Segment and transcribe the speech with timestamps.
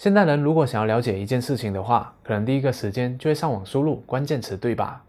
[0.00, 5.04] 现代人如果想要了解一件事情的话，可能第一个时间就会上网输入关键词，对吧？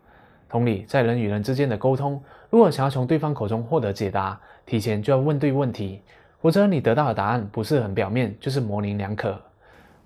[0.50, 6.02] 同理，在人与人之间的沟通，如果想要从对方口中获得解答，提前就要问对问题，
[6.42, 9.40] 否则你得到的答案不是很表面，就是模棱两可。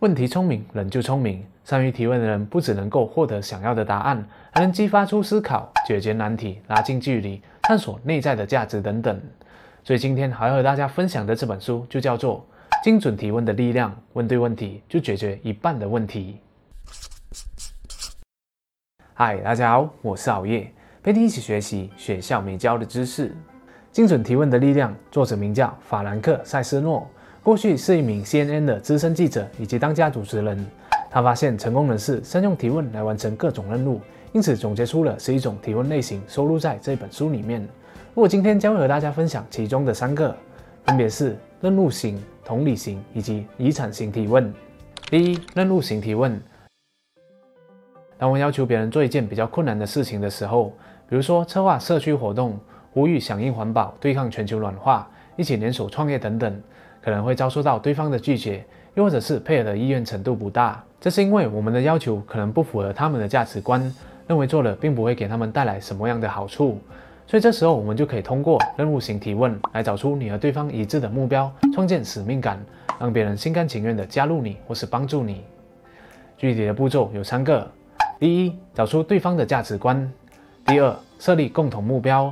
[0.02, 1.44] 问题聪明，人就聪明。
[1.64, 9.20] 善于提问的人，不只能够获得想要的答案，还能激发出思考、解决难题、拉近距离、探索内在的价值等等。
[9.84, 12.38] 所以今天还要和大家分享的这本书，就叫做
[12.84, 16.38] 《精准提问的力量》，问对问题就解决一半的问题。
[19.14, 20.72] 嗨，大家好，我是熬夜，
[21.02, 23.30] 陪你一起学习学校没教的知识。
[23.92, 27.10] 《精准提问的力量》，作者名叫法兰克·塞斯诺，
[27.42, 30.66] 过去是一名 CNN 的资深记者以及当家主持人。
[31.10, 34.02] 他发现成功人士善用提问来完成各种任务，
[34.34, 37.68] 因此总结出了十一种提问类型，收录在这本书里面。
[38.14, 40.36] 我今天将会和大家分享其中的三个，
[40.86, 44.54] 分别是任务型、同理型以及遗产型提问。
[45.10, 46.40] 第一，任务型提问。
[48.18, 50.74] 当我要求别人做一件比较困难的事情的时候，
[51.08, 52.60] 比如说策划社区活动、
[52.94, 56.62] 呼吁响应环保、对抗全球暖化、一起联手创业等等，
[57.02, 60.84] 可能会遭受到对方的拒绝，又或者是配合的意愿程度不大。
[61.00, 63.94] 这是因为我们的要求可能不符合他们的价值观，
[64.28, 66.80] 认为做了并不会给他们带来什么样的好处，
[67.28, 72.64] 所以这时候我们就可以通过任务型提问来找出你和对方一致的目标，创建使命感，
[73.00, 75.44] 让别人心甘情愿地加入你或是帮助你。
[76.38, 77.70] 具体的步骤有三个：
[78.20, 80.08] 第一，找出对方的价值观；
[80.66, 82.32] 第二，设立共同目标；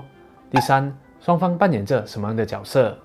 [0.52, 2.96] 第三，双方扮演着什么样的角色。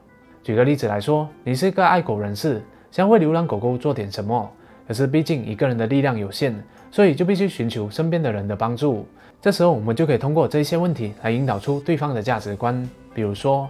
[0.42, 4.50] 举个例子来说，你是一个爱狗人士，想为流浪狗狗做点什么。
[4.86, 6.54] 可是，毕竟一个人的力量有限，
[6.90, 9.06] 所以就必须寻求身边的人的帮助。
[9.40, 12.88] 这时候，我们就可以通过这些问题来引导出对方的价值观。
[13.14, 13.68] 比如说，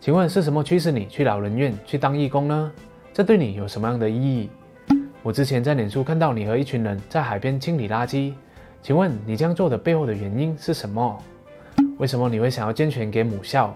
[0.00, 2.72] 请问是什么驱使你去老人院去当义工呢？
[3.12, 4.50] 这对你有什么样的意义？
[5.22, 8.32] 我之前在脸书看到你和一群人在海边清理垃圾，
[8.82, 11.18] 请问你这样做的背后的原因是什么？
[11.98, 13.74] 为什么你会想要捐钱给母校？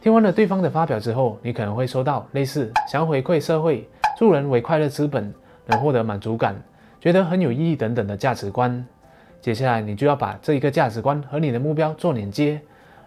[0.00, 5.32] 听完了对方的发表之后，你可能会收到类似想要回馈社会、助人为快乐之本。
[5.70, 6.56] 能获得满足感，
[7.00, 8.84] 觉得很有意义等等的价值观。
[9.40, 12.60] 接下来，你就要把这一个价值观和你的目标做连接，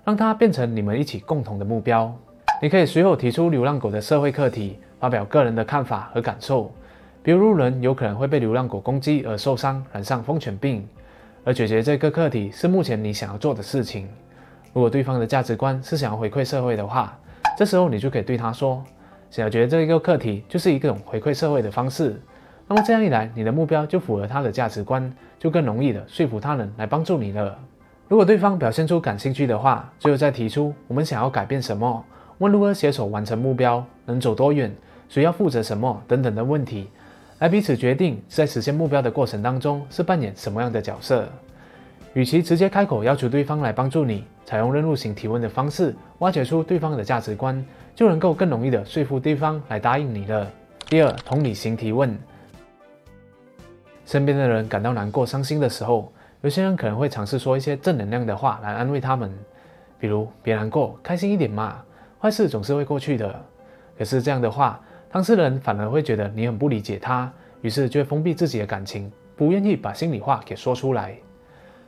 [0.06, 2.14] 让它变成你们一起共同的目标。
[2.62, 6.72] 你可以随后提出流浪狗的社会课题，发表个人的看法和感受。
[7.22, 10.88] 比如，人有可能会被流浪狗攻击而受伤，染上疯犬病，
[11.44, 14.08] 而解决这个课题是目前你想要做的事情。
[14.74, 17.16] 如果对方的价值观是想要回馈社会的话，
[17.58, 18.82] 这时候你就可以对他说
[19.30, 22.20] ：“想要解决这一个课题，就是一种回馈社会的方式。”
[22.74, 27.60] 那么这样一来，你的目标就符合他的价值观，就更容易的说服他人来帮助你了。
[28.08, 32.02] 如果对方表现出感兴趣的话，最后再提出我们想要改变什么，
[32.38, 34.74] 问如何携手完成目标，能走多远，
[35.10, 36.88] 谁要负责什么等等的问题，
[37.40, 41.28] 来彼此决定在实现目标的过程当中是扮演什么样的角色。
[42.14, 50.50] 与其直接开口要求对方来帮助你，采用任务型提问的方式，挖掘出对方的价值观，就能够更容易的说服对方来答应你了。
[50.88, 52.18] 第二，同理型提问。
[54.12, 56.12] 身边的人感到难过、伤心的时候，
[56.42, 59.32] 有些人可能会尝试说一些正能量的话来安慰他们，
[59.98, 61.82] 比如“别难过，开心一点嘛，
[62.22, 63.34] 坏事总是会过去的。”
[63.98, 71.16] 可是这样的话，当事人反而会觉得你很不理解他，于是就会封闭自己的感情，不愿意把心里话给说出来。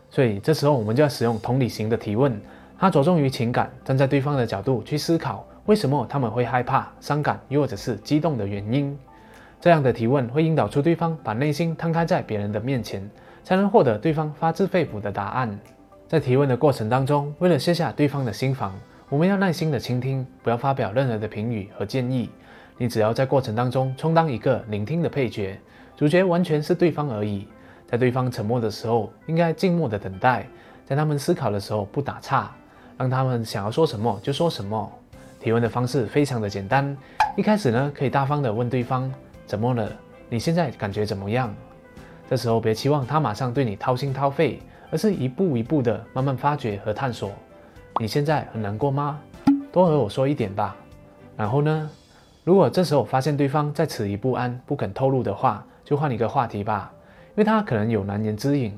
[0.10, 2.40] 所以这时候我们就要使用同理型的提问，
[2.80, 8.98] 它着重于情感，站在对方的角度去思考为什么他们会害怕、伤感，又或者是激动的原因。
[9.64, 13.10] 这样的提问会引导出对方把内心摊开在别人的面前，
[13.46, 15.58] 才能获得对方发自肺腑的答案。
[16.06, 22.30] 在提问的过程当中，为了卸下对方的心防，我们要耐心的倾听，不要发表任何的评语和建议。
[22.78, 25.58] 你只要在过程当中充当一个聆听的配角，
[25.96, 27.48] 主角完全是对方而已。
[27.88, 30.42] 在对方沉默的时候，应该静默的等待；
[30.86, 32.52] 在他们思考的时候，不打岔，
[32.98, 34.92] 让他们想要说什么就说什么。
[35.40, 36.98] 提问的方式非常的简单，
[37.38, 39.10] 一开始呢，可以大方的问对方。
[39.46, 39.92] 怎么了？
[40.30, 41.54] 你现在感觉怎么样？
[42.30, 44.60] 这时候别期望他马上对你掏心掏肺，
[44.90, 47.32] 而是一步一步的慢慢发掘和探索。
[48.00, 49.20] 你现在很难过吗？
[49.72, 50.76] 多和我说一点吧。
[51.38, 51.90] 然后呢？
[52.44, 56.92] 如果这时候发现对方在此一不安、不肯透露的话，就换一个话题吧，
[57.30, 58.78] 因为他可能有难言之隐。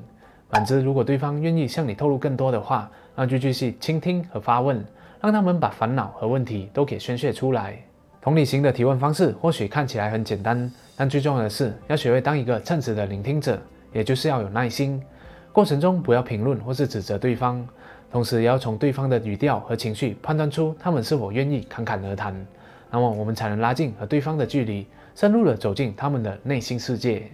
[0.49, 4.85] 反之，如果对方愿意向你透露更多的话，那就继续倾听和发问，
[5.19, 7.83] 让他们把烦恼和问题都给宣泄出来。
[8.25, 13.61] 同理心的提问方式或许看起来很简单，但最重要的是要学会当一个称职的聆听者，
[13.93, 14.99] 也就是要有耐心。
[15.51, 17.63] 过程中不要评论或是指责对方，
[18.11, 22.33] 同时也要从对方的语调和情绪判断出他们是否愿意侃侃而谈，
[22.89, 27.29] 那么我们才能拉近和对方的距离，深入的走进他们的内心世界。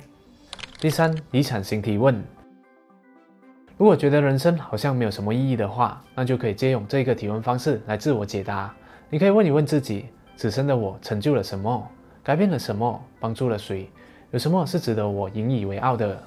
[0.82, 2.22] 第三，遗产型提问。
[3.78, 8.76] 如果觉得人生好像没有什么意义的话，那就可以借用这个提问方式来自我解答。
[9.10, 10.08] 你可以问一问自己：
[10.42, 11.88] 此生的我成就了什么？
[12.24, 13.00] 改变了什么？
[13.20, 13.88] 帮助了谁？
[14.32, 16.18] 有什么是值得我引以为傲的？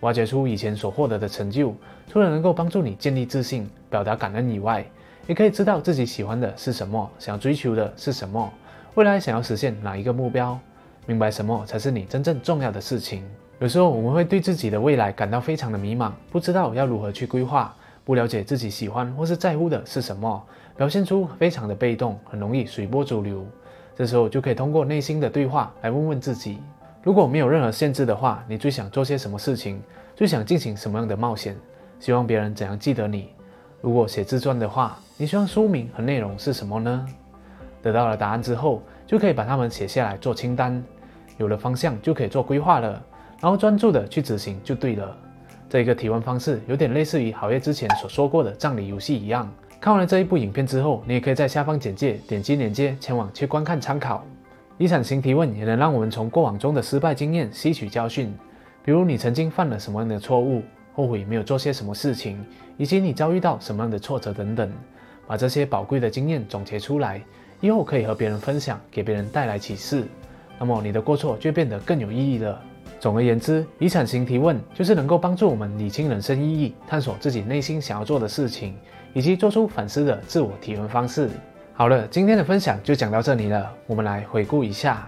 [0.00, 1.72] 挖掘出以前所获得的成就，
[2.10, 4.84] 除了能够帮助你建立自信、表达感恩以外，
[5.28, 8.52] 也可以知道自己喜欢的是什么，想追求的是什么，
[8.96, 10.58] 未来想要实现哪一个目标，
[11.06, 13.22] 明白什么才是你真正重要的事情。
[13.60, 17.72] 有时候我们会对自己的未来感到非常的迷茫，不知道要如何去规划，
[18.04, 20.46] 不了解自己喜欢或是在乎的是什么，
[20.76, 23.46] 表现出非常的被动，很容易随波逐流。
[23.96, 26.58] 这时候就可以通过内心的对话来问问自己：
[27.02, 29.80] 如果没有任何限制的话，你最想做些什么事情？
[30.14, 31.56] 最想进行什么样的冒险？
[31.98, 33.30] 希望别人怎样记得你？
[33.80, 37.06] 如果写自传的话，你希望书名和内容是什么呢？
[37.82, 40.82] 得到了答案之后，就可以把它们写下来做清单。
[41.36, 43.02] 有了方向，就可以做规划了。
[43.40, 45.16] 然后专注的去执行就对了。
[45.74, 49.52] 这一个提问方式有点类似于好业之前所说过的葬礼游戏一样。
[49.80, 54.24] 看完了这一部影片之后，你也可以在下方简介点击链接前往去观看参考。
[54.78, 58.32] 遗产型提问也能让我们从过往中的失败经验吸取教训，
[58.84, 60.62] 比如你曾经犯了什么样的错误，
[60.94, 62.38] 后悔没有做些什么事情，
[62.76, 64.70] 以及你遭遇到什么样的挫折等等。
[65.26, 67.20] 把这些宝贵的经验总结出来，
[67.60, 70.04] 以后可以和别人分享，给别人带来启示。
[70.56, 72.62] 那么你的过错就变得更有意义了。
[73.04, 78.74] 总而言之，遗产型提问就是能够帮助我们理清人生意义，探索自己内心想要做的事情，
[79.12, 81.28] 以及做出反思的自我提问方式。
[81.74, 83.70] 好了，今天的分享就讲到这里了。
[83.86, 85.06] 我们来回顾一下：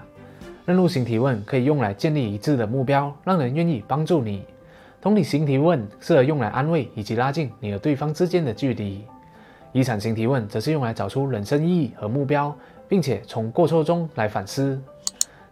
[0.66, 4.40] 任务型提问可以用来建立一致的目标，让人愿意帮助你；
[5.00, 9.06] 同理型提问适合用来安慰以及拉近你和对方之间的距离；
[9.72, 12.54] 遗产型提问则是用来找出人生意义和目标，
[12.87, 14.78] 并且从过错中来反思。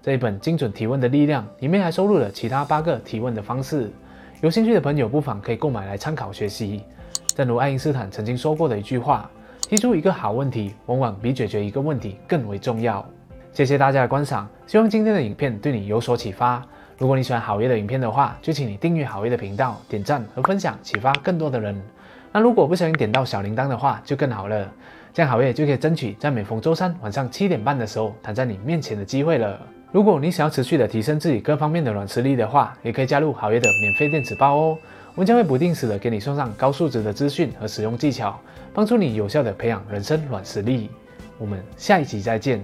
[0.05, 3.91] 这一本精准提问的力量里面还收录了其他八个提问的方式，
[4.43, 6.83] 有兴趣的朋友不妨可以购买来参考学习。
[7.35, 9.31] 正如爱因斯坦曾经说过的一句话
[9.67, 13.03] ：“提出一个好问题，往往比解决一个问题更为重要。”
[13.51, 16.63] 谢谢大家的观赏，希望今天的影片对你有所启发。
[16.99, 21.75] 如果你喜欢好业的影片的话，就请你订阅好业的频道，点赞和分享，启发更多的人。
[22.31, 24.71] 那如果不小心点到小铃铛的话，就更好了，
[25.15, 29.59] 这样好业就可以争取在每逢周三晚上七点半的时候躺在你面前的机会了。
[29.95, 34.77] 如果你想要持续的提升自己各方面的软实力的话，也可以加入好业的免费电子报哦。
[35.15, 38.37] 我们将会不定时的给你送上高素质的资讯和使用技巧，
[38.75, 40.91] 帮助你有效的培养人生软实力。
[41.39, 42.61] 我们下一集再见。